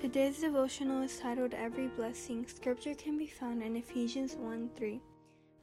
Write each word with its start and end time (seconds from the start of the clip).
Today's 0.00 0.38
devotional 0.38 1.02
is 1.02 1.18
titled 1.18 1.52
Every 1.52 1.88
Blessing. 1.88 2.46
Scripture 2.46 2.94
can 2.94 3.18
be 3.18 3.26
found 3.26 3.62
in 3.62 3.76
Ephesians 3.76 4.34
1 4.34 4.70
3. 4.74 4.98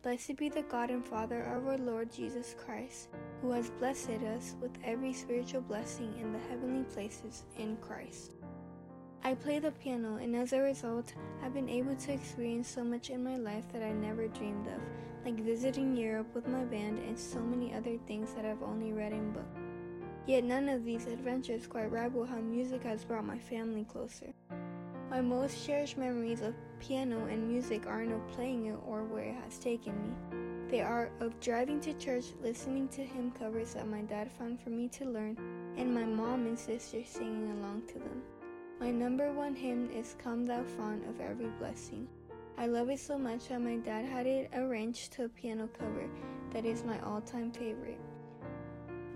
Blessed 0.03 0.37
be 0.37 0.47
the 0.47 0.61
God 0.61 0.91
and 0.91 1.03
Father 1.03 1.41
of 1.41 1.67
our 1.67 1.79
Lord 1.79 2.13
Jesus 2.13 2.53
Christ, 2.55 3.09
who 3.41 3.49
has 3.49 3.71
blessed 3.79 4.21
us 4.37 4.55
with 4.61 4.69
every 4.83 5.11
spiritual 5.11 5.61
blessing 5.61 6.13
in 6.21 6.33
the 6.33 6.39
heavenly 6.49 6.83
places 6.83 7.45
in 7.57 7.77
Christ. 7.77 8.35
I 9.23 9.33
play 9.33 9.57
the 9.57 9.71
piano, 9.71 10.17
and 10.17 10.35
as 10.35 10.53
a 10.53 10.61
result, 10.61 11.15
I've 11.43 11.55
been 11.55 11.67
able 11.67 11.95
to 11.95 12.13
experience 12.13 12.67
so 12.67 12.83
much 12.83 13.09
in 13.09 13.23
my 13.23 13.37
life 13.37 13.65
that 13.73 13.81
I 13.81 13.91
never 13.91 14.27
dreamed 14.27 14.67
of, 14.67 14.79
like 15.25 15.39
visiting 15.39 15.97
Europe 15.97 16.31
with 16.35 16.47
my 16.47 16.63
band 16.63 16.99
and 16.99 17.17
so 17.17 17.39
many 17.39 17.73
other 17.73 17.97
things 18.05 18.35
that 18.35 18.45
I've 18.45 18.61
only 18.61 18.93
read 18.93 19.13
in 19.13 19.31
books. 19.31 19.76
Yet 20.27 20.43
none 20.43 20.67
of 20.67 20.83
these 20.83 21.07
adventures 21.07 21.67
quite 21.67 21.89
rival 21.89 22.25
how 22.25 22.41
music 22.41 22.83
has 22.83 23.05
brought 23.05 23.23
my 23.23 23.39
family 23.39 23.85
closer. 23.85 24.33
My 25.09 25.21
most 25.21 25.65
cherished 25.65 25.97
memories 25.97 26.41
of 26.41 26.53
piano 26.81 27.27
and 27.27 27.47
music 27.47 27.87
aren't 27.87 28.11
of 28.11 28.27
playing 28.27 28.65
it 28.65 28.75
or 28.85 29.05
where 29.05 29.23
it 29.23 29.35
has 29.45 29.57
taken 29.57 29.93
me. 30.01 30.69
They 30.69 30.81
are 30.81 31.11
of 31.21 31.39
driving 31.39 31.79
to 31.79 31.93
church, 31.93 32.25
listening 32.41 32.89
to 32.89 33.05
hymn 33.05 33.31
covers 33.31 33.75
that 33.75 33.87
my 33.87 34.01
dad 34.01 34.29
found 34.29 34.59
for 34.59 34.69
me 34.69 34.89
to 34.89 35.05
learn, 35.05 35.37
and 35.77 35.95
my 35.95 36.03
mom 36.03 36.45
and 36.45 36.59
sister 36.59 37.05
singing 37.05 37.49
along 37.51 37.83
to 37.87 37.93
them. 37.93 38.21
My 38.81 38.91
number 38.91 39.31
one 39.31 39.55
hymn 39.55 39.89
is 39.91 40.17
Come 40.21 40.45
Thou 40.45 40.61
Fount 40.75 41.07
of 41.07 41.21
Every 41.21 41.47
Blessing. 41.57 42.05
I 42.57 42.67
love 42.67 42.89
it 42.89 42.99
so 42.99 43.17
much 43.17 43.47
that 43.47 43.61
my 43.61 43.77
dad 43.77 44.03
had 44.03 44.27
it 44.27 44.49
arranged 44.53 45.13
to 45.13 45.23
a 45.23 45.29
piano 45.29 45.69
cover 45.79 46.09
that 46.51 46.65
is 46.65 46.83
my 46.83 46.99
all 46.99 47.21
time 47.21 47.49
favorite 47.53 48.01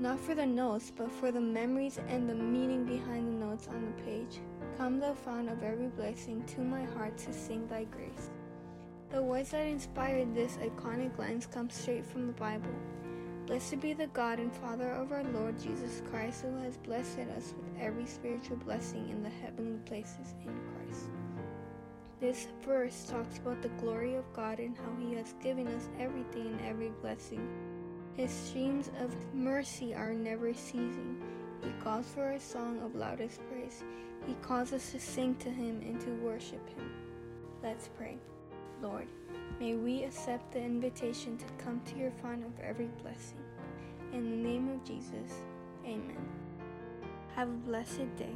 not 0.01 0.19
for 0.19 0.33
the 0.33 0.45
notes, 0.45 0.91
but 0.95 1.11
for 1.11 1.31
the 1.31 1.39
memories 1.39 1.99
and 2.07 2.27
the 2.27 2.33
meaning 2.33 2.83
behind 2.85 3.27
the 3.27 3.45
notes 3.45 3.67
on 3.67 3.85
the 3.85 4.01
page. 4.01 4.39
Come, 4.75 4.99
thou 4.99 5.13
fount 5.13 5.47
of 5.47 5.61
every 5.61 5.89
blessing, 5.89 6.43
to 6.55 6.61
my 6.61 6.83
heart 6.83 7.15
to 7.19 7.31
sing 7.31 7.67
thy 7.67 7.83
grace. 7.83 8.31
The 9.11 9.21
words 9.21 9.51
that 9.51 9.67
inspired 9.67 10.33
this 10.33 10.57
iconic 10.57 11.15
lines 11.19 11.45
come 11.45 11.69
straight 11.69 12.03
from 12.03 12.25
the 12.25 12.33
Bible. 12.33 12.73
Blessed 13.45 13.79
be 13.79 13.93
the 13.93 14.07
God 14.07 14.39
and 14.39 14.51
Father 14.51 14.89
of 14.89 15.11
our 15.11 15.23
Lord 15.23 15.59
Jesus 15.59 16.01
Christ, 16.09 16.41
who 16.41 16.55
has 16.63 16.77
blessed 16.77 17.19
us 17.37 17.53
with 17.55 17.79
every 17.79 18.07
spiritual 18.07 18.57
blessing 18.57 19.07
in 19.09 19.21
the 19.21 19.29
heavenly 19.29 19.79
places 19.85 20.33
in 20.43 20.59
Christ. 20.73 21.09
This 22.19 22.47
verse 22.65 23.05
talks 23.07 23.37
about 23.37 23.61
the 23.61 23.69
glory 23.79 24.15
of 24.15 24.33
God 24.33 24.57
and 24.57 24.75
how 24.75 24.95
He 24.99 25.13
has 25.13 25.35
given 25.43 25.67
us 25.67 25.89
everything 25.99 26.47
and 26.47 26.61
every 26.61 26.89
blessing 27.01 27.47
his 28.17 28.31
streams 28.31 28.91
of 28.99 29.15
mercy 29.33 29.95
are 29.95 30.13
never 30.13 30.53
ceasing. 30.53 31.21
He 31.63 31.71
calls 31.83 32.07
for 32.07 32.31
a 32.31 32.39
song 32.39 32.79
of 32.83 32.95
loudest 32.95 33.39
praise. 33.49 33.83
He 34.27 34.33
calls 34.41 34.73
us 34.73 34.91
to 34.91 34.99
sing 34.99 35.35
to 35.35 35.49
Him 35.49 35.81
and 35.81 35.99
to 36.01 36.09
worship 36.23 36.67
Him. 36.69 36.91
Let's 37.63 37.89
pray. 37.97 38.17
Lord, 38.81 39.07
may 39.59 39.75
we 39.75 40.03
accept 40.03 40.51
the 40.51 40.59
invitation 40.59 41.37
to 41.37 41.45
come 41.63 41.81
to 41.85 41.97
your 41.97 42.11
font 42.11 42.45
of 42.45 42.59
every 42.59 42.89
blessing. 43.01 43.39
In 44.11 44.29
the 44.29 44.49
name 44.49 44.69
of 44.69 44.83
Jesus, 44.83 45.43
amen. 45.85 46.27
Have 47.35 47.47
a 47.47 47.51
blessed 47.51 48.15
day. 48.17 48.35